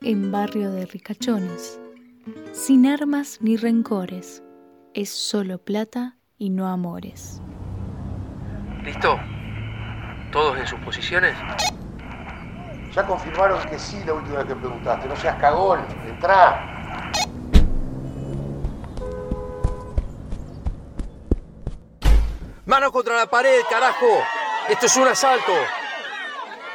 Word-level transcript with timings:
en 0.00 0.30
barrio 0.30 0.70
de 0.70 0.86
ricachones, 0.86 1.80
sin 2.52 2.86
armas 2.86 3.38
ni 3.40 3.56
rencores, 3.56 4.42
es 4.94 5.10
solo 5.10 5.58
plata 5.58 6.16
y 6.38 6.50
no 6.50 6.68
amores. 6.68 7.42
¿Listo? 8.84 9.18
¿Todos 10.30 10.56
en 10.58 10.66
sus 10.66 10.78
posiciones? 10.80 11.34
Ya 12.94 13.06
confirmaron 13.06 13.60
que 13.68 13.78
sí 13.78 14.00
la 14.06 14.14
última 14.14 14.38
vez 14.38 14.46
que 14.46 14.54
preguntaste. 14.54 15.08
No 15.08 15.16
seas 15.16 15.36
cagón. 15.40 15.80
Entrá. 16.06 17.12
¡Manos 22.66 22.92
contra 22.92 23.16
la 23.16 23.26
pared, 23.26 23.60
carajo! 23.68 24.06
¡Esto 24.68 24.86
es 24.86 24.96
un 24.96 25.08
asalto! 25.08 25.52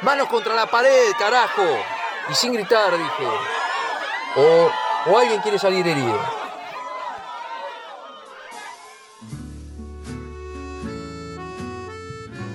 ¡Manos 0.02 0.28
contra 0.28 0.54
la 0.54 0.66
pared, 0.66 1.12
carajo! 1.18 1.62
Y 2.30 2.34
sin 2.34 2.52
gritar, 2.52 2.92
dije. 2.96 3.28
O, 4.36 4.70
o 5.10 5.18
alguien 5.18 5.40
quiere 5.40 5.58
salir 5.58 5.86
herido. 5.86 6.18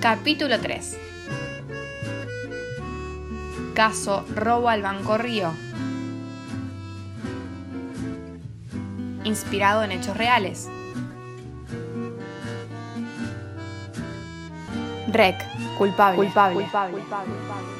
Capítulo 0.00 0.58
3 0.58 0.96
Caso 3.74 4.24
Robo 4.34 4.70
al 4.70 4.80
Banco 4.80 5.18
Río 5.18 5.52
Inspirado 9.24 9.84
en 9.84 9.92
hechos 9.92 10.16
reales 10.16 10.68
Rec, 15.08 15.36
culpable, 15.76 16.16
culpable, 16.16 16.54
culpable. 16.62 16.92
culpable. 16.98 17.79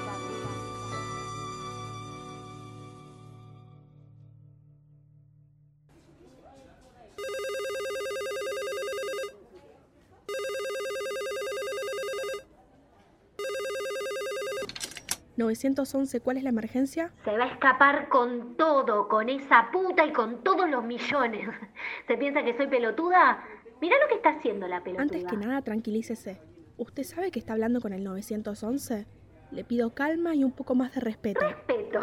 911, 15.40 16.20
¿cuál 16.20 16.36
es 16.36 16.42
la 16.42 16.50
emergencia? 16.50 17.12
Se 17.24 17.36
va 17.36 17.44
a 17.44 17.48
escapar 17.48 18.08
con 18.08 18.56
todo, 18.56 19.08
con 19.08 19.28
esa 19.28 19.70
puta 19.72 20.04
y 20.06 20.12
con 20.12 20.44
todos 20.44 20.68
los 20.68 20.84
millones. 20.84 21.48
¿Se 22.06 22.16
piensa 22.16 22.44
que 22.44 22.56
soy 22.56 22.66
pelotuda? 22.68 23.42
Mira 23.80 23.96
lo 24.00 24.08
que 24.08 24.14
está 24.16 24.30
haciendo 24.30 24.68
la 24.68 24.82
pelotuda. 24.82 25.02
Antes 25.02 25.24
que 25.24 25.36
nada, 25.36 25.62
tranquilícese. 25.62 26.40
¿Usted 26.76 27.02
sabe 27.02 27.30
que 27.30 27.38
está 27.38 27.54
hablando 27.54 27.80
con 27.80 27.92
el 27.92 28.04
911? 28.04 29.06
Le 29.50 29.64
pido 29.64 29.94
calma 29.94 30.34
y 30.34 30.44
un 30.44 30.52
poco 30.52 30.74
más 30.74 30.94
de 30.94 31.00
respeto. 31.00 31.40
Respeto. 31.40 32.00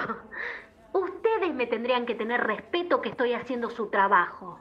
Ustedes 0.93 1.53
me 1.53 1.67
tendrían 1.67 2.05
que 2.05 2.15
tener 2.15 2.41
respeto 2.41 3.01
que 3.01 3.09
estoy 3.09 3.33
haciendo 3.33 3.69
su 3.69 3.87
trabajo. 3.87 4.59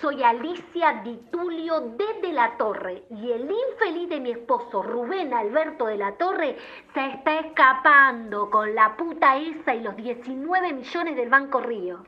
Soy 0.00 0.22
Alicia 0.22 1.00
Di 1.04 1.16
Tulio 1.30 1.80
de 1.80 2.32
La 2.32 2.56
Torre 2.56 3.04
y 3.10 3.32
el 3.32 3.50
infeliz 3.50 4.08
de 4.08 4.20
mi 4.20 4.30
esposo 4.30 4.82
Rubén 4.82 5.34
Alberto 5.34 5.86
de 5.86 5.96
la 5.96 6.16
Torre 6.16 6.56
se 6.94 7.06
está 7.06 7.40
escapando 7.40 8.50
con 8.50 8.74
la 8.74 8.96
puta 8.96 9.36
esa 9.36 9.74
y 9.74 9.82
los 9.82 9.96
19 9.96 10.72
millones 10.72 11.16
del 11.16 11.28
Banco 11.28 11.60
Río. 11.60 12.04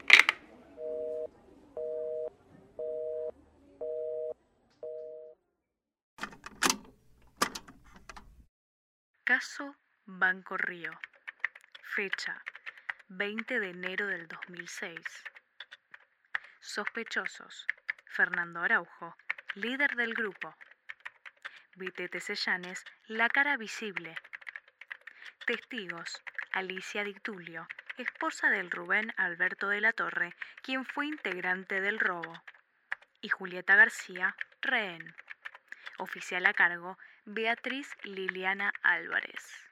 Caso 9.24 9.76
Banco 10.06 10.56
Río. 10.56 10.90
Fecha 11.94 12.40
20 13.08 13.58
de 13.58 13.70
enero 13.70 14.06
del 14.06 14.28
2006. 14.28 15.00
Sospechosos. 16.60 17.66
Fernando 18.06 18.60
Araujo, 18.60 19.16
líder 19.54 19.96
del 19.96 20.14
grupo. 20.14 20.54
Vitete 21.76 22.20
Sellanes, 22.20 22.84
la 23.06 23.28
cara 23.28 23.56
visible. 23.56 24.16
Testigos. 25.46 26.22
Alicia 26.52 27.04
Dictulio, 27.04 27.68
esposa 27.96 28.50
del 28.50 28.72
Rubén 28.72 29.12
Alberto 29.16 29.68
de 29.68 29.80
la 29.80 29.92
Torre, 29.92 30.34
quien 30.62 30.84
fue 30.84 31.06
integrante 31.06 31.80
del 31.80 32.00
robo. 32.00 32.42
Y 33.20 33.28
Julieta 33.28 33.76
García, 33.76 34.34
rehén. 34.60 35.14
Oficial 35.98 36.44
a 36.46 36.54
cargo, 36.54 36.98
Beatriz 37.24 37.88
Liliana 38.02 38.72
Álvarez. 38.82 39.64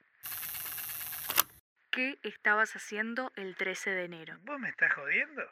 ¿Qué 1.90 2.20
estabas 2.22 2.76
haciendo 2.76 3.32
el 3.34 3.56
13 3.56 3.90
de 3.90 4.04
enero? 4.04 4.38
¿Vos 4.42 4.60
me 4.60 4.68
estás 4.68 4.92
jodiendo? 4.94 5.42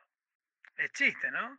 Es 0.76 0.92
chiste, 0.92 1.30
¿no? 1.30 1.58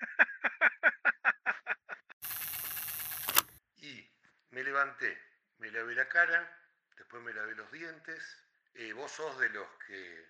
y 3.76 4.10
me 4.50 4.62
levanté, 4.62 5.18
me 5.58 5.70
lavé 5.70 5.94
la 5.94 6.08
cara, 6.08 6.58
después 6.96 7.22
me 7.22 7.32
lavé 7.32 7.54
los 7.54 7.70
dientes. 7.72 8.44
Eh, 8.74 8.92
¿Vos 8.92 9.12
sos 9.12 9.38
de 9.38 9.48
los 9.50 9.68
que 9.86 10.28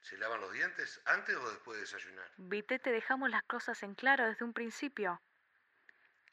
se 0.00 0.16
lavan 0.16 0.40
los 0.40 0.52
dientes 0.52 1.00
antes 1.04 1.36
o 1.36 1.50
después 1.50 1.76
de 1.76 1.82
desayunar? 1.82 2.30
Vite, 2.36 2.78
te 2.78 2.90
dejamos 2.90 3.30
las 3.30 3.42
cosas 3.42 3.82
en 3.82 3.94
claro 3.94 4.26
desde 4.26 4.44
un 4.44 4.54
principio. 4.54 5.20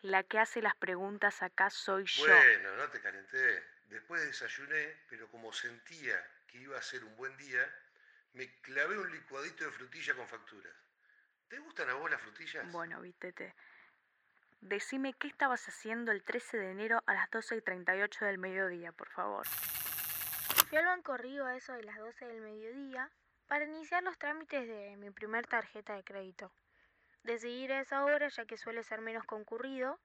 La 0.01 0.23
que 0.23 0.39
hace 0.39 0.61
las 0.61 0.75
preguntas 0.75 1.41
acá 1.41 1.69
soy 1.69 2.05
yo. 2.05 2.25
Bueno, 2.25 2.75
no 2.77 2.89
te 2.89 3.01
calenté. 3.01 3.63
Después 3.87 4.25
desayuné, 4.25 5.03
pero 5.09 5.29
como 5.29 5.51
sentía 5.51 6.25
que 6.47 6.59
iba 6.59 6.77
a 6.77 6.81
ser 6.81 7.03
un 7.03 7.15
buen 7.17 7.35
día, 7.37 7.61
me 8.35 8.47
clavé 8.61 8.97
un 8.97 9.11
licuadito 9.11 9.63
de 9.63 9.71
frutilla 9.71 10.13
con 10.13 10.27
facturas. 10.27 10.73
¿Te 11.47 11.57
gustan 11.59 11.89
a 11.89 11.93
vos 11.93 12.11
las 12.11 12.21
frutillas? 12.21 12.69
Bueno, 12.71 13.01
Vitete. 13.01 13.55
Decime 14.59 15.13
qué 15.13 15.27
estabas 15.27 15.67
haciendo 15.67 16.11
el 16.11 16.23
13 16.23 16.57
de 16.57 16.71
enero 16.71 17.01
a 17.05 17.13
las 17.13 17.29
12 17.29 17.57
y 17.57 17.61
38 17.61 18.25
del 18.25 18.37
mediodía, 18.37 18.91
por 18.91 19.09
favor. 19.09 19.45
Fui 20.67 20.77
al 20.77 20.85
Banco 20.85 21.15
Río 21.17 21.45
a 21.45 21.55
eso 21.55 21.73
de 21.73 21.83
las 21.83 21.97
12 21.97 22.25
del 22.25 22.41
mediodía 22.41 23.09
para 23.47 23.65
iniciar 23.65 24.03
los 24.03 24.17
trámites 24.17 24.67
de 24.67 24.97
mi 24.97 25.11
primer 25.11 25.45
tarjeta 25.47 25.93
de 25.93 26.03
crédito. 26.03 26.51
Decidí 27.23 27.63
ir 27.63 27.73
a 27.73 27.81
esa 27.81 28.03
hora 28.03 28.27
ya 28.27 28.45
que 28.45 28.57
suele 28.57 28.83
ser 28.83 29.01
menos 29.01 29.23
concurrido 29.25 29.99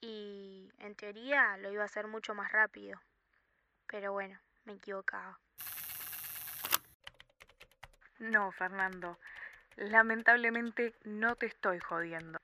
y 0.00 0.72
en 0.78 0.94
teoría 0.94 1.56
lo 1.58 1.70
iba 1.70 1.82
a 1.82 1.86
hacer 1.86 2.06
mucho 2.06 2.34
más 2.34 2.50
rápido. 2.52 3.00
Pero 3.86 4.12
bueno, 4.12 4.40
me 4.64 4.74
equivocaba. 4.74 5.38
No, 8.18 8.52
Fernando. 8.52 9.18
Lamentablemente 9.76 10.94
no 11.04 11.36
te 11.36 11.46
estoy 11.46 11.78
jodiendo. 11.78 12.38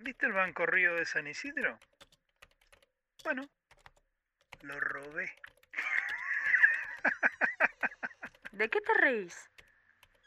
¿Viste 0.00 0.26
el 0.26 0.32
Banco 0.32 0.66
Río 0.66 0.94
de 0.94 1.04
San 1.04 1.26
Isidro? 1.26 1.78
Bueno, 3.24 3.48
lo 4.62 4.80
robé. 4.80 5.34
¿De 8.52 8.68
qué 8.68 8.80
te 8.80 8.94
reís? 8.94 9.50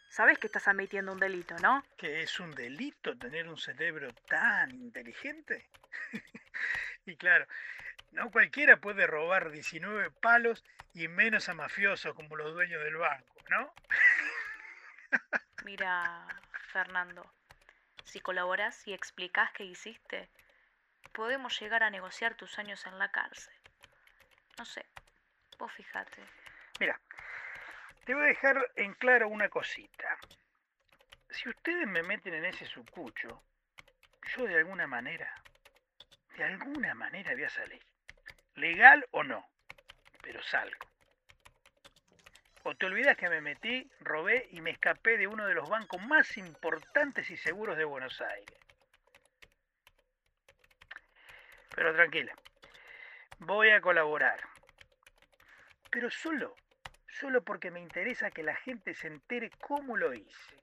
Sabes 0.10 0.38
que 0.38 0.48
estás 0.48 0.68
admitiendo 0.68 1.12
un 1.12 1.20
delito, 1.20 1.58
¿no? 1.60 1.84
¿Que 1.98 2.22
es 2.22 2.40
un 2.40 2.54
delito 2.54 3.18
tener 3.18 3.50
un 3.50 3.58
cerebro 3.58 4.14
tan 4.28 4.70
inteligente? 4.72 5.68
y 7.06 7.16
claro, 7.16 7.48
no 8.12 8.30
cualquiera 8.30 8.78
puede 8.78 9.08
robar 9.08 9.50
19 9.50 10.12
palos 10.12 10.64
y 10.94 11.08
menos 11.08 11.50
a 11.50 11.56
mafiosos 11.56 12.14
como 12.14 12.36
los 12.36 12.54
dueños 12.54 12.84
del 12.84 12.98
banco, 12.98 13.36
¿no? 13.54 13.74
Mira, 15.66 16.28
Fernando, 16.72 17.32
si 18.04 18.20
colaboras 18.20 18.88
y 18.88 18.94
explicas 18.94 19.52
qué 19.54 19.64
hiciste, 19.64 20.30
podemos 21.14 21.60
llegar 21.60 21.84
a 21.84 21.90
negociar 21.90 22.36
tus 22.36 22.58
años 22.60 22.86
en 22.86 22.98
la 23.00 23.12
cárcel. 23.12 23.54
No 24.58 24.66
sé, 24.66 24.86
vos 25.58 25.72
fíjate. 25.74 26.22
Mira, 26.80 27.00
te 28.06 28.14
voy 28.14 28.24
a 28.24 28.28
dejar 28.28 28.72
en 28.76 28.94
claro 28.94 29.28
una 29.30 29.50
cosita. 29.50 30.18
Si 31.30 31.50
ustedes 31.50 31.88
me 31.88 32.04
meten 32.04 32.34
en 32.34 32.46
ese 32.46 32.66
sucucho, 32.66 33.44
yo 34.36 34.46
de 34.46 34.58
alguna 34.58 34.88
manera, 34.88 35.34
de 36.38 36.44
alguna 36.44 36.94
manera 36.94 37.34
voy 37.34 37.44
a 37.44 37.50
salir. 37.50 37.84
Legal 38.56 39.06
o 39.12 39.24
no, 39.24 39.50
pero 40.22 40.44
salgo. 40.44 40.93
O 42.64 42.76
te 42.76 42.86
olvidas 42.86 43.18
que 43.18 43.30
me 43.30 43.42
metí, 43.42 43.90
robé 44.00 44.48
y 44.52 44.62
me 44.62 44.72
escapé 44.72 45.18
de 45.18 45.28
uno 45.28 45.46
de 45.46 45.54
los 45.54 45.70
bancos 45.70 46.02
más 46.02 46.38
importantes 46.38 47.30
y 47.30 47.38
seguros 47.38 47.78
de 47.78 47.86
Buenos 47.86 48.22
Aires. 48.22 48.58
Pero 51.76 51.94
tranquila, 51.94 52.34
voy 53.40 53.70
a 53.70 53.82
colaborar. 53.82 54.40
Pero 55.90 56.10
solo 56.10 56.56
solo 57.20 57.44
porque 57.44 57.72
me 57.72 57.80
interesa 57.80 58.32
que 58.32 58.44
la 58.44 58.56
gente 58.56 58.94
se 58.94 59.08
entere 59.08 59.50
cómo 59.62 59.98
lo 59.98 60.14
hice. 60.14 60.56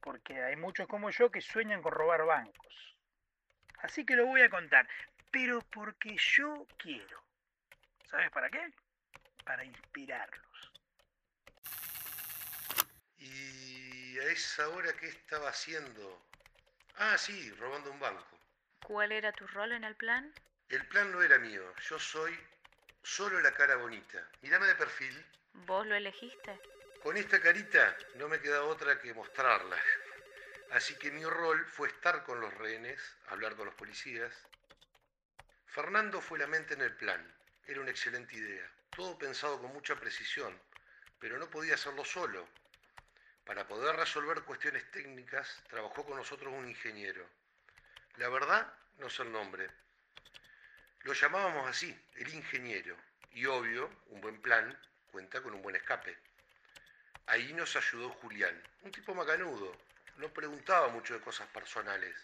Porque 0.00 0.42
hay 0.42 0.56
muchos 0.56 0.88
como 0.88 1.10
yo 1.10 1.30
que 1.30 1.40
sueñan 1.40 1.82
con 1.82 1.92
robar 1.92 2.24
bancos. 2.24 2.96
Así 3.78 4.04
que 4.04 4.16
lo 4.16 4.26
voy 4.26 4.42
a 4.42 4.50
contar, 4.50 4.88
pero 5.30 5.60
porque 5.70 6.16
yo 6.16 6.66
quiero. 6.76 7.22
¿Sabes 8.06 8.30
para 8.30 8.50
qué? 8.50 8.72
Para 9.44 9.64
inspirarlos. 9.64 10.72
¿Y 13.18 14.18
a 14.18 14.24
esa 14.24 14.68
hora 14.68 14.92
qué 14.94 15.08
estaba 15.08 15.48
haciendo? 15.48 16.26
Ah, 16.96 17.16
sí, 17.16 17.50
robando 17.52 17.90
un 17.90 18.00
banco. 18.00 18.38
¿Cuál 18.84 19.12
era 19.12 19.32
tu 19.32 19.46
rol 19.46 19.72
en 19.72 19.84
el 19.84 19.94
plan? 19.96 20.32
El 20.68 20.86
plan 20.88 21.10
no 21.12 21.22
era 21.22 21.38
mío, 21.38 21.62
yo 21.88 21.98
soy 21.98 22.38
solo 23.02 23.40
la 23.40 23.52
cara 23.52 23.76
bonita. 23.76 24.26
Mírame 24.42 24.66
de 24.66 24.74
perfil. 24.74 25.26
¿Vos 25.66 25.86
lo 25.86 25.94
elegiste? 25.94 26.60
Con 27.02 27.16
esta 27.16 27.40
carita 27.40 27.96
no 28.14 28.28
me 28.28 28.40
queda 28.40 28.62
otra 28.64 29.00
que 29.00 29.12
mostrarla. 29.12 29.76
Así 30.70 30.96
que 30.96 31.10
mi 31.10 31.24
rol 31.24 31.66
fue 31.66 31.88
estar 31.88 32.24
con 32.24 32.40
los 32.40 32.54
rehenes, 32.54 32.98
hablar 33.28 33.54
con 33.56 33.66
los 33.66 33.74
policías. 33.74 34.32
Fernando 35.66 36.20
fue 36.20 36.38
la 36.38 36.46
mente 36.46 36.74
en 36.74 36.82
el 36.82 36.96
plan. 36.96 37.34
Era 37.66 37.80
una 37.80 37.90
excelente 37.90 38.36
idea. 38.36 38.68
Todo 38.90 39.16
pensado 39.16 39.60
con 39.60 39.72
mucha 39.72 39.94
precisión, 39.94 40.60
pero 41.18 41.38
no 41.38 41.48
podía 41.48 41.74
hacerlo 41.74 42.04
solo. 42.04 42.48
Para 43.44 43.66
poder 43.66 43.96
resolver 43.96 44.42
cuestiones 44.42 44.90
técnicas, 44.90 45.62
trabajó 45.68 46.04
con 46.04 46.16
nosotros 46.16 46.52
un 46.52 46.68
ingeniero. 46.68 47.26
La 48.16 48.28
verdad, 48.28 48.72
no 48.98 49.08
sé 49.08 49.22
el 49.22 49.32
nombre. 49.32 49.70
Lo 51.02 51.12
llamábamos 51.12 51.68
así, 51.68 51.96
el 52.16 52.34
ingeniero. 52.34 52.96
Y 53.30 53.46
obvio, 53.46 53.90
un 54.08 54.20
buen 54.20 54.40
plan 54.42 54.76
cuenta 55.10 55.40
con 55.40 55.54
un 55.54 55.62
buen 55.62 55.76
escape. 55.76 56.18
Ahí 57.26 57.52
nos 57.52 57.76
ayudó 57.76 58.10
Julián, 58.10 58.60
un 58.82 58.90
tipo 58.90 59.14
macanudo. 59.14 59.76
No 60.16 60.28
preguntaba 60.32 60.88
mucho 60.88 61.14
de 61.14 61.20
cosas 61.20 61.48
personales. 61.48 62.16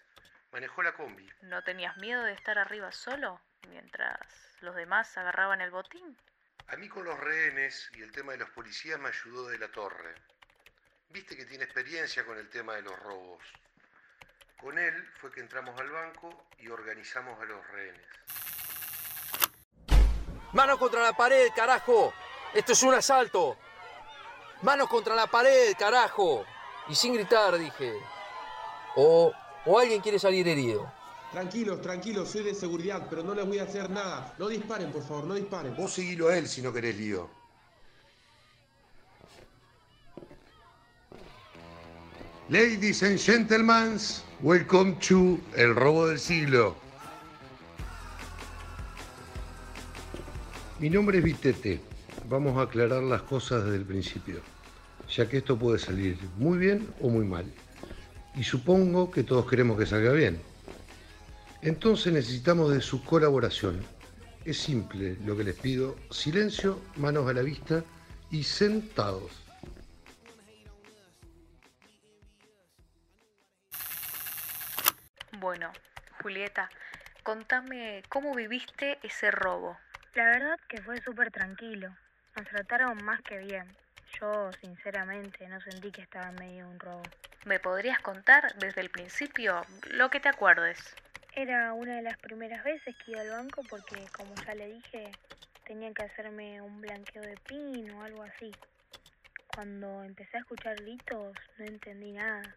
Manejó 0.52 0.82
la 0.82 0.94
combi. 0.94 1.30
¿No 1.42 1.62
tenías 1.62 1.96
miedo 1.96 2.22
de 2.24 2.32
estar 2.32 2.58
arriba 2.58 2.92
solo 2.92 3.40
mientras 3.68 4.18
los 4.60 4.74
demás 4.74 5.16
agarraban 5.16 5.60
el 5.60 5.70
botín? 5.70 6.16
A 6.68 6.76
mí 6.76 6.88
con 6.88 7.04
los 7.04 7.18
rehenes 7.18 7.90
y 7.96 8.02
el 8.02 8.12
tema 8.12 8.32
de 8.32 8.38
los 8.38 8.50
policías 8.50 8.98
me 8.98 9.08
ayudó 9.08 9.48
de 9.48 9.58
la 9.58 9.68
torre. 9.68 10.14
Viste 11.10 11.36
que 11.36 11.46
tiene 11.46 11.64
experiencia 11.64 12.26
con 12.26 12.36
el 12.36 12.50
tema 12.50 12.74
de 12.74 12.82
los 12.82 12.98
robos. 12.98 13.42
Con 14.60 14.76
él 14.76 15.08
fue 15.20 15.30
que 15.30 15.40
entramos 15.40 15.78
al 15.80 15.90
banco 15.90 16.46
y 16.58 16.68
organizamos 16.68 17.40
a 17.40 17.44
los 17.44 17.66
rehenes. 17.68 18.06
¡Manos 20.52 20.78
contra 20.78 21.02
la 21.02 21.12
pared, 21.12 21.48
carajo! 21.54 22.12
¡Esto 22.52 22.72
es 22.72 22.82
un 22.82 22.94
asalto! 22.94 23.56
¡Manos 24.62 24.88
contra 24.88 25.14
la 25.14 25.26
pared, 25.26 25.74
carajo! 25.78 26.44
Y 26.88 26.94
sin 26.94 27.14
gritar, 27.14 27.56
dije. 27.56 27.94
O, 28.96 29.32
o 29.64 29.78
alguien 29.78 30.00
quiere 30.00 30.18
salir 30.18 30.48
herido. 30.48 30.92
Tranquilos, 31.32 31.82
tranquilos, 31.82 32.30
soy 32.30 32.42
de 32.42 32.54
seguridad, 32.54 33.06
pero 33.10 33.22
no 33.22 33.34
les 33.34 33.46
voy 33.46 33.58
a 33.58 33.64
hacer 33.64 33.90
nada. 33.90 34.34
No 34.38 34.48
disparen, 34.48 34.90
por 34.90 35.02
favor, 35.02 35.24
no 35.24 35.34
disparen. 35.34 35.76
Vos 35.76 35.92
seguilo 35.92 36.28
a 36.28 36.38
él 36.38 36.48
si 36.48 36.62
no 36.62 36.72
querés 36.72 36.96
lío. 36.96 37.28
Ladies 42.48 43.02
and 43.02 43.18
gentlemen, 43.18 43.98
welcome 44.40 44.96
to 45.06 45.38
El 45.54 45.74
Robo 45.74 46.06
del 46.06 46.18
Siglo. 46.18 46.74
Mi 50.80 50.88
nombre 50.88 51.18
es 51.18 51.24
Vitete. 51.24 51.78
Vamos 52.30 52.56
a 52.56 52.62
aclarar 52.62 53.02
las 53.02 53.20
cosas 53.22 53.64
desde 53.64 53.76
el 53.76 53.84
principio, 53.84 54.40
ya 55.14 55.28
que 55.28 55.38
esto 55.38 55.58
puede 55.58 55.78
salir 55.78 56.18
muy 56.38 56.56
bien 56.56 56.88
o 57.02 57.10
muy 57.10 57.26
mal. 57.26 57.44
Y 58.34 58.44
supongo 58.44 59.10
que 59.10 59.24
todos 59.24 59.46
queremos 59.46 59.78
que 59.78 59.84
salga 59.84 60.12
bien. 60.12 60.40
Entonces 61.62 62.12
necesitamos 62.12 62.72
de 62.72 62.80
su 62.80 63.04
colaboración. 63.04 63.84
Es 64.44 64.58
simple 64.58 65.16
lo 65.24 65.36
que 65.36 65.44
les 65.44 65.56
pido. 65.56 65.96
Silencio, 66.10 66.80
manos 66.96 67.28
a 67.28 67.32
la 67.32 67.42
vista 67.42 67.82
y 68.30 68.44
sentados. 68.44 69.32
Bueno, 75.40 75.72
Julieta, 76.22 76.70
contame 77.22 78.02
cómo 78.08 78.34
viviste 78.34 78.98
ese 79.02 79.30
robo. 79.30 79.76
La 80.14 80.24
verdad 80.24 80.58
que 80.68 80.80
fue 80.82 81.00
súper 81.02 81.30
tranquilo. 81.30 81.94
Nos 82.36 82.46
trataron 82.46 83.04
más 83.04 83.20
que 83.22 83.38
bien. 83.38 83.66
Yo, 84.20 84.50
sinceramente, 84.60 85.46
no 85.48 85.60
sentí 85.60 85.90
que 85.90 86.02
estaba 86.02 86.30
en 86.30 86.34
medio 86.36 86.64
de 86.64 86.70
un 86.70 86.80
robo. 86.80 87.02
¿Me 87.44 87.60
podrías 87.60 88.00
contar 88.00 88.54
desde 88.58 88.80
el 88.80 88.90
principio 88.90 89.64
lo 89.90 90.10
que 90.10 90.20
te 90.20 90.28
acuerdes? 90.28 90.78
Era 91.34 91.72
una 91.72 91.96
de 91.96 92.02
las 92.02 92.18
primeras 92.18 92.64
veces 92.64 92.94
que 93.04 93.12
iba 93.12 93.20
al 93.20 93.30
banco 93.30 93.62
porque, 93.68 94.06
como 94.16 94.34
ya 94.46 94.54
le 94.54 94.66
dije, 94.66 95.10
tenía 95.66 95.92
que 95.92 96.02
hacerme 96.02 96.60
un 96.60 96.80
blanqueo 96.80 97.22
de 97.22 97.36
PIN 97.46 97.90
o 97.92 98.02
algo 98.02 98.22
así. 98.22 98.50
Cuando 99.46 100.02
empecé 100.02 100.36
a 100.36 100.40
escuchar 100.40 100.76
gritos 100.76 101.36
no 101.58 101.64
entendí 101.64 102.12
nada. 102.12 102.56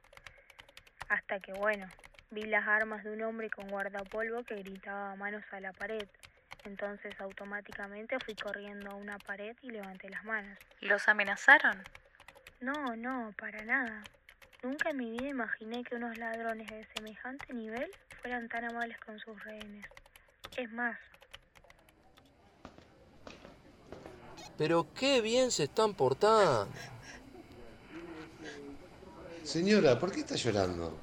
Hasta 1.10 1.40
que, 1.40 1.54
bueno, 1.54 1.88
vi 2.32 2.44
las 2.44 2.68
armas 2.68 3.04
de 3.04 3.12
un 3.12 3.22
hombre 3.24 3.50
con 3.50 3.70
guardapolvo 3.70 4.44
que 4.44 4.56
gritaba 4.56 5.16
manos 5.16 5.44
a 5.52 5.60
la 5.60 5.74
pared. 5.74 6.08
Entonces 6.64 7.20
automáticamente 7.20 8.18
fui 8.20 8.36
corriendo 8.36 8.92
a 8.92 8.96
una 8.96 9.18
pared 9.20 9.56
y 9.62 9.72
levanté 9.72 10.10
las 10.10 10.24
manos. 10.24 10.58
¿Los 10.80 11.08
amenazaron? 11.08 11.84
No, 12.62 12.96
no, 12.96 13.34
para 13.38 13.64
nada. 13.66 14.04
Nunca 14.64 14.92
en 14.92 14.98
mi 14.98 15.12
vida 15.12 15.30
imaginé 15.30 15.84
que 15.84 15.96
unos 15.96 16.18
ladrones 16.18 16.70
de 16.70 16.88
semejante 16.96 17.54
nivel 17.54 17.90
fueran 18.22 18.48
tan 18.48 18.66
amables 18.66 18.98
con 19.06 19.18
sus 19.20 19.44
rehenes. 19.44 19.86
Es 20.58 20.72
más, 20.72 20.98
Pero 24.62 24.86
qué 24.94 25.22
bien 25.22 25.50
se 25.50 25.64
están 25.64 25.96
portando. 25.96 26.68
Señora, 29.44 29.98
¿por 29.98 30.12
qué 30.12 30.20
está 30.20 30.36
llorando? 30.36 30.94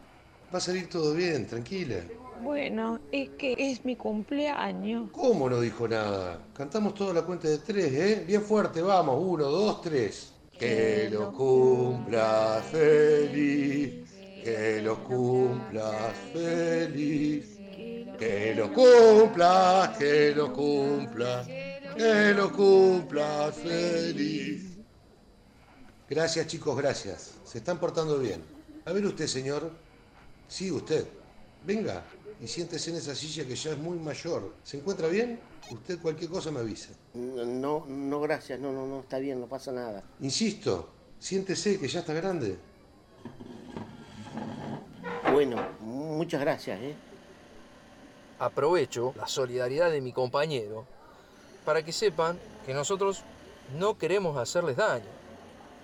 Va 0.55 0.59
a 0.59 0.61
salir 0.61 0.89
todo 0.89 1.13
bien, 1.13 1.45
tranquila. 1.47 1.97
Bueno, 2.41 3.01
es 3.11 3.31
que 3.31 3.57
es 3.59 3.85
mi 3.85 3.97
cumpleaños. 3.97 5.11
¿Cómo 5.11 5.51
no 5.51 5.61
dijo 5.61 5.89
nada? 5.89 6.41
Cantamos 6.55 6.95
toda 6.95 7.13
la 7.13 7.23
cuenta 7.23 7.49
de 7.49 7.59
tres, 7.59 7.93
¿eh? 7.93 8.25
Bien 8.25 8.43
fuerte, 8.43 8.81
vamos. 8.81 9.21
Uno, 9.21 9.47
dos, 9.47 9.83
tres. 9.83 10.33
Que 10.59 11.09
lo 11.11 11.33
cumpla 11.33 12.63
feliz. 12.71 14.05
Que 14.43 14.83
lo 14.83 15.05
cumpla 15.05 16.13
feliz. 16.33 17.59
Que 18.19 18.55
lo 18.57 18.73
cumpla, 18.73 19.95
que 19.99 20.35
lo 20.35 20.53
cumpla. 20.53 21.45
Que 21.97 22.35
lo 22.35 22.53
cumpla 22.53 23.53
feliz. 23.53 24.79
Gracias, 26.11 26.47
chicos, 26.47 26.77
gracias. 26.77 27.35
Se 27.45 27.59
están 27.59 27.79
portando 27.79 28.19
bien. 28.19 28.43
A 28.85 28.93
ver 28.93 29.07
usted, 29.07 29.27
señor. 29.27 29.71
Sí, 30.49 30.71
usted. 30.71 31.07
Venga 31.65 32.03
y 32.41 32.47
siéntese 32.47 32.91
en 32.91 32.97
esa 32.97 33.15
silla 33.15 33.47
que 33.47 33.57
ya 33.57 33.73
es 33.73 33.79
muy 33.79 33.99
mayor. 33.99 34.55
¿Se 34.63 34.79
encuentra 34.79 35.09
bien? 35.09 35.41
Usted 35.71 36.01
cualquier 36.01 36.31
cosa 36.31 36.51
me 36.51 36.61
avisa. 36.61 36.91
No, 37.15 37.85
no, 37.87 38.21
gracias, 38.21 38.61
no, 38.61 38.73
no, 38.73 38.87
no, 38.87 39.01
está 39.01 39.19
bien, 39.19 39.41
no 39.41 39.47
pasa 39.47 39.73
nada. 39.73 40.05
Insisto, 40.21 40.89
siéntese 41.19 41.79
que 41.79 41.89
ya 41.89 42.01
está 42.01 42.15
grande. 42.15 42.57
Bueno, 45.33 45.57
muchas 45.81 46.41
gracias, 46.41 46.81
¿eh? 46.81 46.95
Aprovecho 48.39 49.13
la 49.17 49.27
solidaridad 49.27 49.91
de 49.91 50.01
mi 50.01 50.13
compañero 50.13 50.87
para 51.65 51.85
que 51.85 51.93
sepan 51.93 52.39
que 52.65 52.73
nosotros 52.73 53.25
no 53.77 53.99
queremos 53.99 54.37
hacerles 54.37 54.77
daño. 54.77 55.19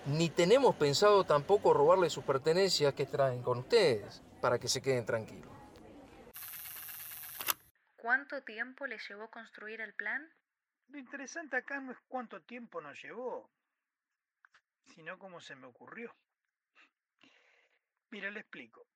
Ni 0.07 0.29
tenemos 0.29 0.77
pensado 0.77 1.25
tampoco 1.25 1.73
robarles 1.73 2.13
sus 2.13 2.25
pertenencias 2.25 2.95
que 2.95 3.07
traen 3.07 3.43
con 3.43 3.59
ustedes, 3.59 4.23
para 4.41 4.59
que 4.59 4.69
se 4.69 4.81
queden 4.81 5.05
tranquilos. 5.05 5.54
¿Cuánto 8.05 8.43
tiempo 8.43 8.87
les 8.87 9.09
llevó 9.09 9.31
construir 9.31 9.81
el 9.81 9.95
plan? 9.95 10.31
Lo 10.89 10.99
interesante 10.99 11.57
acá 11.57 11.81
no 11.81 11.91
es 11.91 11.99
cuánto 12.07 12.43
tiempo 12.43 12.83
nos 12.83 13.03
llevó, 13.03 13.51
sino 14.95 15.19
cómo 15.19 15.41
se 15.41 15.57
me 15.57 15.67
ocurrió. 15.67 16.15
Mira, 18.11 18.31
le 18.31 18.41
explico. 18.41 18.87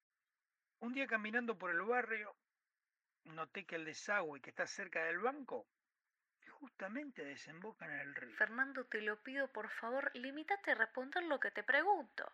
Un 0.80 0.92
día 0.92 1.06
caminando 1.06 1.56
por 1.56 1.70
el 1.70 1.80
barrio, 1.80 2.36
noté 3.24 3.64
que 3.64 3.76
el 3.76 3.86
desagüe 3.86 4.42
que 4.42 4.50
está 4.50 4.66
cerca 4.66 5.02
del 5.02 5.20
banco 5.20 5.66
justamente 6.60 7.24
desemboca 7.24 7.86
en 7.86 8.00
el 8.00 8.14
río. 8.14 8.36
Fernando, 8.36 8.84
te 8.84 9.00
lo 9.00 9.22
pido, 9.22 9.48
por 9.50 9.70
favor, 9.70 10.10
limítate 10.12 10.72
a 10.72 10.74
responder 10.74 11.22
lo 11.22 11.40
que 11.40 11.50
te 11.50 11.62
pregunto. 11.62 12.30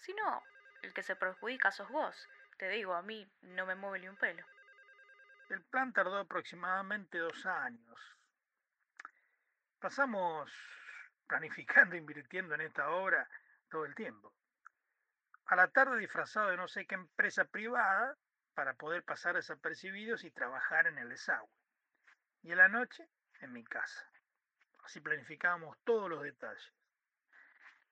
Si 0.00 0.14
no, 0.14 0.42
el 0.80 0.94
que 0.94 1.02
se 1.02 1.14
perjudica 1.14 1.70
sos 1.70 1.90
vos. 1.90 2.26
Te 2.56 2.70
digo, 2.70 2.94
a 2.94 3.02
mí 3.02 3.30
no 3.42 3.66
me 3.66 3.74
mueve 3.74 3.98
ni 3.98 4.08
un 4.08 4.16
pelo. 4.16 4.46
El 5.48 5.62
plan 5.64 5.92
tardó 5.92 6.16
aproximadamente 6.16 7.18
dos 7.18 7.46
años. 7.46 8.00
Pasamos 9.78 10.50
planificando 11.26 11.96
invirtiendo 11.96 12.54
en 12.54 12.62
esta 12.62 12.90
obra 12.90 13.28
todo 13.70 13.84
el 13.84 13.94
tiempo. 13.94 14.34
A 15.46 15.56
la 15.56 15.68
tarde 15.68 15.98
disfrazado 15.98 16.50
de 16.50 16.56
no 16.56 16.66
sé 16.66 16.86
qué 16.86 16.96
empresa 16.96 17.44
privada 17.44 18.16
para 18.54 18.74
poder 18.74 19.04
pasar 19.04 19.36
desapercibidos 19.36 20.24
y 20.24 20.30
trabajar 20.32 20.88
en 20.88 20.98
el 20.98 21.08
desagüe. 21.08 21.48
Y 22.42 22.52
a 22.52 22.56
la 22.56 22.68
noche 22.68 23.08
en 23.40 23.52
mi 23.52 23.64
casa. 23.64 24.10
Así 24.82 25.00
planificábamos 25.00 25.78
todos 25.84 26.10
los 26.10 26.22
detalles. 26.22 26.72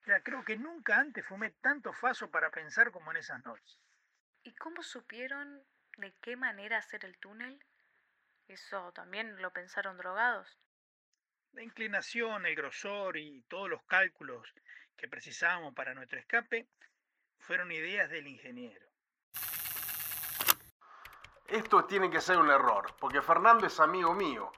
Ya 0.07 0.21
creo 0.23 0.45
que 0.45 0.57
nunca 0.57 0.99
antes 0.99 1.25
fumé 1.27 1.51
tanto 1.61 1.93
faso 1.93 2.31
para 2.31 2.51
pensar 2.51 2.91
como 2.91 3.11
en 3.13 3.19
esas 3.19 3.45
noches. 3.45 3.79
¿Y 4.43 4.55
cómo 4.57 4.83
supieron 4.83 5.65
de 5.97 6.15
qué 6.21 6.37
manera 6.37 6.79
hacer 6.79 7.05
el 7.05 7.19
túnel? 7.19 7.59
¿Eso 8.49 8.93
también 8.93 9.41
lo 9.41 9.53
pensaron 9.53 9.97
drogados? 9.97 10.59
La 11.53 11.63
inclinación, 11.63 12.47
el 12.47 12.55
grosor 12.55 13.17
y 13.17 13.43
todos 13.43 13.71
los 13.71 13.83
cálculos 13.85 14.53
que 14.97 15.09
precisábamos 15.09 15.75
para 15.75 15.95
nuestro 15.95 16.19
escape 16.19 16.69
fueron 17.39 17.71
ideas 17.71 18.11
del 18.11 18.27
ingeniero. 18.27 18.87
Esto 21.47 21.85
tiene 21.85 22.11
que 22.11 22.21
ser 22.21 22.39
un 22.39 22.51
error, 22.51 22.87
porque 22.99 23.23
Fernando 23.23 23.67
es 23.67 23.79
amigo 23.79 24.15
mío. 24.15 24.51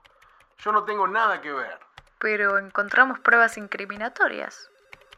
Yo 0.58 0.72
no 0.72 0.84
tengo 0.84 1.06
nada 1.06 1.40
que 1.40 1.52
ver. 1.52 1.78
Pero 2.18 2.58
encontramos 2.58 3.20
pruebas 3.20 3.58
incriminatorias. 3.58 4.70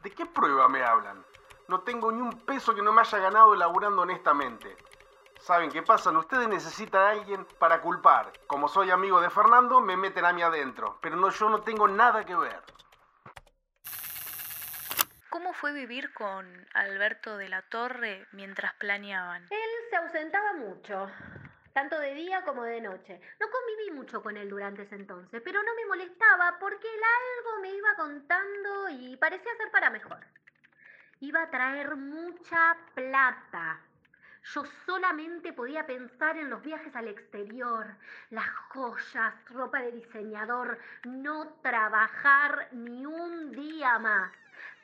¿De 0.02 0.10
qué 0.10 0.26
prueba 0.26 0.68
me 0.68 0.82
hablan? 0.82 1.24
No 1.68 1.82
tengo 1.82 2.10
ni 2.10 2.20
un 2.20 2.44
peso 2.44 2.74
que 2.74 2.82
no 2.82 2.92
me 2.92 3.02
haya 3.02 3.18
ganado 3.18 3.54
elaborando 3.54 4.02
honestamente. 4.02 4.76
¿Saben 5.40 5.70
qué 5.70 5.82
pasa? 5.82 6.10
Ustedes 6.10 6.48
necesitan 6.48 7.00
a 7.00 7.10
alguien 7.10 7.46
para 7.58 7.80
culpar. 7.80 8.32
Como 8.46 8.68
soy 8.68 8.90
amigo 8.90 9.20
de 9.20 9.30
Fernando, 9.30 9.80
me 9.80 9.96
meten 9.96 10.24
a 10.24 10.32
mí 10.32 10.42
adentro. 10.42 10.98
Pero 11.00 11.16
no, 11.16 11.30
yo 11.30 11.48
no 11.48 11.62
tengo 11.62 11.88
nada 11.88 12.24
que 12.24 12.34
ver. 12.34 12.60
¿Cómo 15.30 15.52
fue 15.52 15.72
vivir 15.72 16.12
con 16.12 16.66
Alberto 16.74 17.36
de 17.36 17.48
la 17.48 17.62
Torre 17.62 18.26
mientras 18.32 18.74
planeaban? 18.74 19.44
Él 19.50 19.70
se 19.88 19.96
ausentaba 19.96 20.54
mucho, 20.54 21.08
tanto 21.72 21.98
de 21.98 22.14
día 22.14 22.42
como 22.42 22.64
de 22.64 22.80
noche. 22.80 23.20
No 23.40 23.46
conviví 23.48 23.92
mucho 23.92 24.22
con 24.22 24.36
él 24.36 24.50
durante 24.50 24.82
ese 24.82 24.96
entonces, 24.96 25.40
pero 25.44 25.62
no 25.62 25.74
me 25.74 25.86
molestaba 25.86 26.58
porque 26.58 26.88
él 26.92 27.00
algo 27.02 27.62
me 27.62 27.70
iba 27.70 27.94
contando 27.96 28.88
y 28.90 29.16
parecía 29.16 29.56
ser 29.56 29.70
para 29.70 29.90
mejor. 29.90 30.26
Iba 31.20 31.42
a 31.42 31.50
traer 31.50 31.96
mucha 31.96 32.76
plata. 32.94 33.80
Yo 34.54 34.64
solamente 34.86 35.52
podía 35.52 35.86
pensar 35.86 36.38
en 36.38 36.48
los 36.48 36.62
viajes 36.62 36.94
al 36.96 37.08
exterior, 37.08 37.86
las 38.30 38.48
joyas, 38.70 39.34
ropa 39.50 39.80
de 39.82 39.92
diseñador, 39.92 40.78
no 41.04 41.48
trabajar 41.62 42.68
ni 42.72 43.04
un 43.04 43.52
día 43.52 43.98
más. 43.98 44.32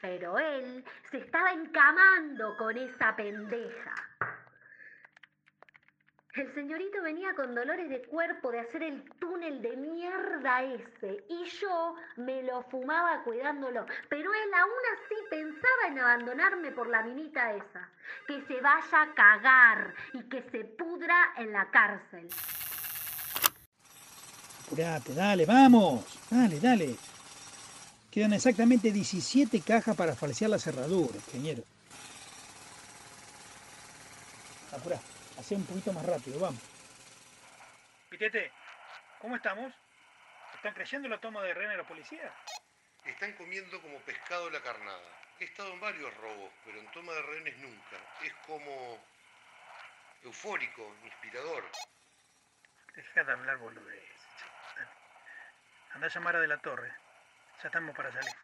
Pero 0.02 0.38
él 0.38 0.85
se 1.11 1.18
estaba 1.18 1.52
encamando 1.52 2.54
con 2.59 2.76
esa 2.76 3.16
pendeja. 3.16 3.94
El 6.35 6.53
señorito 6.53 7.00
venía 7.00 7.33
con 7.37 7.55
dolores 7.55 7.88
de 7.88 8.03
cuerpo 8.03 8.50
de 8.50 8.59
hacer 8.59 8.83
el 8.83 9.05
túnel 9.21 9.62
de 9.62 9.76
mierda 9.76 10.64
ese 10.64 11.25
y 11.29 11.45
yo 11.61 11.95
me 12.17 12.43
lo 12.43 12.64
fumaba 12.64 13.23
cuidándolo, 13.23 13.87
pero 14.09 14.35
él 14.35 14.50
aún 14.53 14.73
así 14.95 15.14
pensaba 15.31 15.88
en 15.88 15.99
abandonarme 16.00 16.73
por 16.73 16.88
la 16.88 17.05
minita 17.05 17.53
esa, 17.53 17.88
que 18.26 18.43
se 18.49 18.61
vaya 18.61 19.03
a 19.03 19.14
cagar 19.14 19.95
y 20.12 20.25
que 20.25 20.43
se 20.50 20.64
pudra 20.64 21.14
en 21.37 21.53
la 21.53 21.71
cárcel. 21.71 22.29
Apurate, 24.67 25.14
dale, 25.14 25.47
vamos, 25.47 26.05
dale, 26.29 26.59
dale. 26.59 26.97
Quedan 28.11 28.33
exactamente 28.33 28.91
17 28.91 29.61
cajas 29.61 29.95
para 29.95 30.17
falsear 30.17 30.50
la 30.50 30.59
cerradura, 30.59 31.14
ingeniero. 31.14 31.62
Apurá. 34.73 35.13
Hacé 35.38 35.57
un 35.57 35.67
poquito 35.67 35.93
más 35.93 36.07
rápido, 36.07 36.38
vamos. 36.41 36.61
Pitete, 38.09 38.53
¿cómo 39.21 39.37
estamos? 39.37 39.73
¿Están 40.55 40.75
creyendo 40.75 41.09
la 41.09 41.21
toma 41.21 41.43
de 41.43 41.53
rehén 41.53 41.73
a 41.73 41.76
la 41.76 41.87
policía? 41.87 42.33
Están 43.05 43.33
comiendo 43.33 43.81
como 43.83 43.99
pescado 44.00 44.49
la 44.50 44.62
carnada. 44.62 45.03
He 45.41 45.45
estado 45.45 45.73
en 45.73 45.81
varios 45.81 46.17
robos, 46.19 46.53
pero 46.64 46.79
en 46.79 46.91
toma 46.93 47.12
de 47.12 47.23
rehenes 47.23 47.59
nunca. 47.59 47.99
Es 48.23 48.33
como 48.47 49.05
eufórico, 50.23 50.95
inspirador. 51.05 51.64
Deja 52.95 53.25
de 53.25 53.33
hablar 53.33 53.59
boludez. 53.59 54.09
Anda 55.93 56.07
a 56.07 56.11
llamar 56.11 56.37
a 56.37 56.41
De 56.41 56.49
la 56.49 56.59
Torre. 56.59 56.93
Ya 57.62 57.67
estamos 57.67 57.95
para 57.95 58.12
salir. 58.12 58.35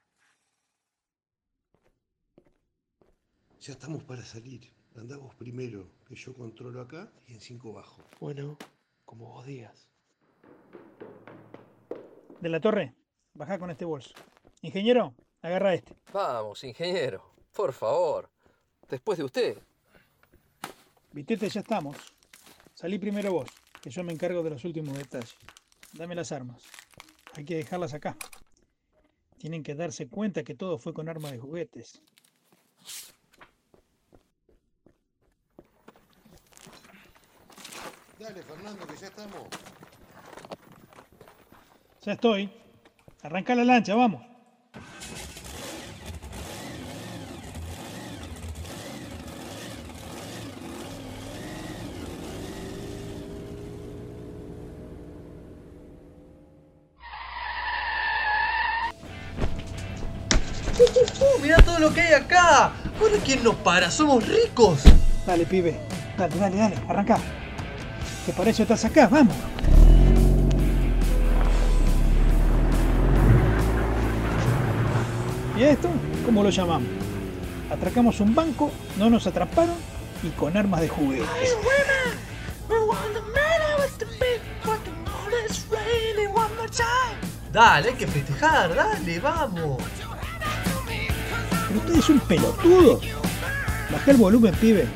Ya 3.60 3.72
estamos 3.72 4.02
para 4.04 4.22
salir. 4.22 4.79
Andá 4.96 5.16
vos 5.16 5.34
primero, 5.36 5.86
que 6.08 6.14
yo 6.14 6.34
controlo 6.34 6.80
acá 6.80 7.10
y 7.28 7.34
en 7.34 7.40
cinco 7.40 7.72
bajo. 7.72 8.02
Bueno, 8.20 8.56
como 9.04 9.26
vos 9.26 9.46
digas. 9.46 9.88
De 12.40 12.48
la 12.48 12.60
torre, 12.60 12.94
baja 13.34 13.58
con 13.58 13.70
este 13.70 13.84
bolso. 13.84 14.14
Ingeniero, 14.62 15.14
agarra 15.42 15.74
este. 15.74 15.96
Vamos, 16.12 16.64
ingeniero, 16.64 17.34
por 17.54 17.72
favor. 17.72 18.28
Después 18.88 19.18
de 19.18 19.24
usted. 19.24 19.58
Vitete, 21.12 21.48
ya 21.48 21.60
estamos. 21.60 21.96
Salí 22.74 22.98
primero 22.98 23.32
vos, 23.32 23.50
que 23.80 23.90
yo 23.90 24.02
me 24.02 24.12
encargo 24.12 24.42
de 24.42 24.50
los 24.50 24.64
últimos 24.64 24.96
detalles. 24.96 25.36
Dame 25.92 26.14
las 26.14 26.32
armas. 26.32 26.64
Hay 27.34 27.44
que 27.44 27.56
dejarlas 27.56 27.94
acá. 27.94 28.16
Tienen 29.38 29.62
que 29.62 29.74
darse 29.74 30.08
cuenta 30.08 30.42
que 30.42 30.54
todo 30.54 30.78
fue 30.78 30.92
con 30.92 31.08
armas 31.08 31.32
de 31.32 31.38
juguetes. 31.38 32.02
Dale, 38.20 38.42
Fernando, 38.42 38.86
que 38.86 38.96
ya 38.98 39.06
estamos. 39.06 39.48
Ya 42.02 42.12
estoy. 42.12 42.52
Arranca 43.22 43.54
la 43.54 43.64
lancha, 43.64 43.94
vamos. 43.94 44.20
¡Uh, 60.78 61.40
mira 61.40 61.56
todo 61.62 61.78
lo 61.78 61.94
que 61.94 62.02
hay 62.02 62.12
acá! 62.12 62.72
¿Ahora 63.00 63.16
quién 63.24 63.42
nos 63.42 63.54
para? 63.56 63.90
¡Somos 63.90 64.28
ricos! 64.28 64.82
Dale, 65.26 65.46
pibe. 65.46 65.80
Dale, 66.18 66.36
dale, 66.36 66.56
dale. 66.58 66.76
Arranca. 66.86 67.39
Que 68.26 68.32
por 68.32 68.46
eso 68.46 68.62
estás 68.62 68.84
acá, 68.84 69.08
vamos. 69.08 69.34
¿Y 75.58 75.62
esto? 75.62 75.88
¿Cómo 76.24 76.42
lo 76.42 76.50
llamamos? 76.50 76.88
Atracamos 77.70 78.20
un 78.20 78.34
banco, 78.34 78.70
no 78.98 79.10
nos 79.10 79.26
atraparon 79.26 79.76
y 80.22 80.28
con 80.30 80.56
armas 80.56 80.80
de 80.80 80.88
juguetes. 80.88 81.28
Dale, 87.52 87.88
hay 87.88 87.94
que 87.94 88.06
festejar, 88.06 88.74
dale, 88.74 89.18
vamos. 89.20 89.82
Pero 91.68 91.80
usted 91.80 91.94
es 91.96 92.08
un 92.08 92.20
pelotudo. 92.20 93.00
Baja 93.92 94.10
el 94.10 94.16
volumen, 94.16 94.54
pibe. 94.54 94.88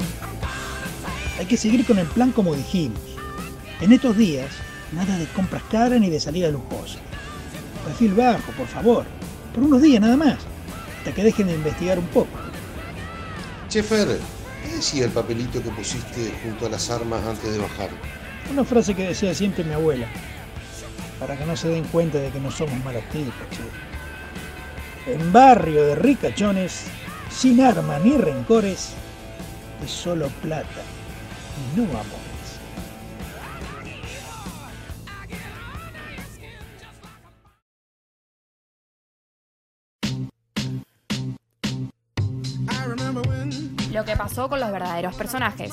Hay 1.38 1.46
que 1.46 1.56
seguir 1.56 1.84
con 1.84 1.98
el 1.98 2.06
plan 2.06 2.32
como 2.32 2.54
dijimos. 2.54 3.13
En 3.80 3.92
estos 3.92 4.16
días, 4.16 4.50
nada 4.92 5.18
de 5.18 5.26
compras 5.26 5.62
caras 5.70 6.00
ni 6.00 6.08
de 6.08 6.20
salida 6.20 6.48
lujosa. 6.48 6.98
Perfil 7.84 8.14
bajo, 8.14 8.52
por 8.52 8.66
favor. 8.66 9.04
Por 9.52 9.64
unos 9.64 9.82
días 9.82 10.00
nada 10.00 10.16
más. 10.16 10.38
Hasta 10.98 11.12
que 11.12 11.24
dejen 11.24 11.48
de 11.48 11.54
investigar 11.54 11.98
un 11.98 12.06
poco. 12.06 12.30
Chefer, 13.68 14.18
¿qué 14.62 14.76
decía 14.76 15.04
el 15.04 15.10
papelito 15.10 15.62
que 15.62 15.70
pusiste 15.70 16.32
junto 16.42 16.66
a 16.66 16.70
las 16.70 16.88
armas 16.90 17.24
antes 17.26 17.52
de 17.52 17.58
bajar? 17.58 17.90
Una 18.50 18.64
frase 18.64 18.94
que 18.94 19.08
decía 19.08 19.34
siempre 19.34 19.64
mi 19.64 19.74
abuela. 19.74 20.06
Para 21.18 21.36
que 21.36 21.44
no 21.44 21.56
se 21.56 21.68
den 21.68 21.84
cuenta 21.84 22.18
de 22.18 22.30
que 22.30 22.40
no 22.40 22.50
somos 22.50 22.82
malos 22.84 23.04
tipos, 23.10 23.34
che. 23.50 25.12
En 25.12 25.32
barrio 25.32 25.84
de 25.84 25.94
ricachones, 25.96 26.84
sin 27.30 27.60
armas 27.60 28.00
ni 28.02 28.16
rencores, 28.16 28.92
es 29.84 29.90
solo 29.90 30.28
plata 30.40 30.82
y 31.74 31.76
no 31.76 31.84
amores. 31.84 32.33
Lo 43.94 44.04
que 44.04 44.16
pasó 44.16 44.48
con 44.48 44.58
los 44.58 44.72
verdaderos 44.72 45.14
personajes. 45.14 45.72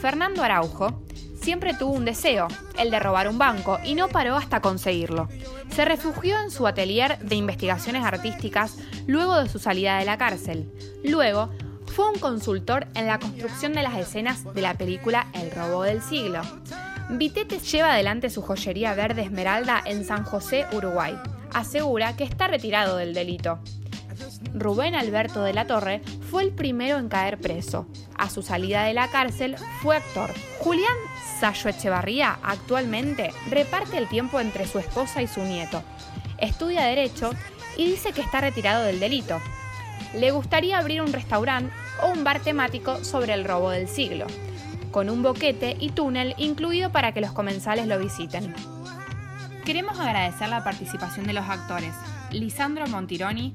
Fernando 0.00 0.42
Araujo 0.42 1.00
siempre 1.40 1.74
tuvo 1.74 1.92
un 1.92 2.04
deseo, 2.04 2.48
el 2.76 2.90
de 2.90 2.98
robar 2.98 3.28
un 3.28 3.38
banco, 3.38 3.78
y 3.84 3.94
no 3.94 4.08
paró 4.08 4.34
hasta 4.34 4.60
conseguirlo. 4.60 5.28
Se 5.70 5.84
refugió 5.84 6.40
en 6.42 6.50
su 6.50 6.66
atelier 6.66 7.20
de 7.20 7.36
investigaciones 7.36 8.02
artísticas 8.02 8.78
luego 9.06 9.38
de 9.38 9.48
su 9.48 9.60
salida 9.60 9.98
de 9.98 10.06
la 10.06 10.18
cárcel. 10.18 10.72
Luego, 11.04 11.50
fue 11.86 12.10
un 12.10 12.18
consultor 12.18 12.88
en 12.96 13.06
la 13.06 13.20
construcción 13.20 13.74
de 13.74 13.84
las 13.84 13.96
escenas 13.96 14.52
de 14.52 14.62
la 14.62 14.74
película 14.74 15.28
El 15.32 15.52
robo 15.52 15.84
del 15.84 16.02
siglo. 16.02 16.40
Vitete 17.10 17.60
lleva 17.60 17.92
adelante 17.92 18.28
su 18.28 18.42
joyería 18.42 18.94
verde 18.94 19.22
esmeralda 19.22 19.80
en 19.84 20.04
San 20.04 20.24
José, 20.24 20.66
Uruguay. 20.72 21.16
asegura 21.52 22.16
que 22.16 22.24
está 22.24 22.48
retirado 22.48 22.96
del 22.96 23.14
delito. 23.14 23.60
Rubén 24.54 24.94
Alberto 24.94 25.42
de 25.42 25.52
la 25.52 25.66
Torre 25.66 26.02
fue 26.30 26.42
el 26.42 26.52
primero 26.52 26.98
en 26.98 27.08
caer 27.08 27.38
preso. 27.38 27.86
A 28.16 28.30
su 28.30 28.42
salida 28.42 28.84
de 28.84 28.94
la 28.94 29.08
cárcel 29.08 29.56
fue 29.80 29.96
actor. 29.96 30.30
Julián 30.58 30.96
Sayo 31.38 31.70
Echevarría 31.70 32.38
actualmente 32.42 33.32
reparte 33.48 33.98
el 33.98 34.08
tiempo 34.08 34.40
entre 34.40 34.66
su 34.66 34.78
esposa 34.78 35.22
y 35.22 35.26
su 35.26 35.42
nieto. 35.42 35.82
Estudia 36.38 36.82
Derecho 36.82 37.32
y 37.76 37.86
dice 37.86 38.12
que 38.12 38.20
está 38.20 38.40
retirado 38.40 38.84
del 38.84 39.00
delito. 39.00 39.40
Le 40.14 40.30
gustaría 40.32 40.78
abrir 40.78 41.02
un 41.02 41.12
restaurante 41.12 41.72
o 42.02 42.08
un 42.08 42.24
bar 42.24 42.40
temático 42.40 43.04
sobre 43.04 43.34
el 43.34 43.44
robo 43.44 43.70
del 43.70 43.88
siglo, 43.88 44.26
con 44.90 45.08
un 45.08 45.22
boquete 45.22 45.76
y 45.78 45.90
túnel 45.90 46.34
incluido 46.38 46.90
para 46.90 47.12
que 47.12 47.20
los 47.20 47.32
comensales 47.32 47.86
lo 47.86 47.98
visiten. 47.98 48.54
Queremos 49.64 50.00
agradecer 50.00 50.48
la 50.48 50.64
participación 50.64 51.26
de 51.26 51.34
los 51.34 51.48
actores 51.48 51.94
Lisandro 52.32 52.86
Montironi, 52.86 53.54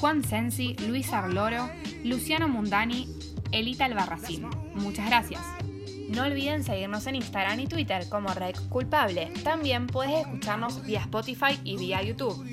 Juan 0.00 0.22
Sensi, 0.22 0.74
Luis 0.86 1.12
Arloro, 1.12 1.68
Luciano 2.04 2.48
Mundani, 2.48 3.08
Elita 3.50 3.84
Albarracín. 3.84 4.48
Muchas 4.74 5.06
gracias. 5.06 5.42
No 6.08 6.22
olviden 6.22 6.64
seguirnos 6.64 7.06
en 7.06 7.16
Instagram 7.16 7.60
y 7.60 7.66
Twitter 7.66 8.08
como 8.08 8.32
Rec 8.32 8.56
Culpable. 8.68 9.30
También 9.44 9.86
puedes 9.86 10.20
escucharnos 10.20 10.84
vía 10.86 11.00
Spotify 11.00 11.58
y 11.64 11.76
vía 11.76 12.02
YouTube. 12.02 12.46